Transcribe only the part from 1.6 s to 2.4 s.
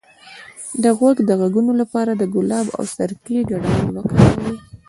لپاره د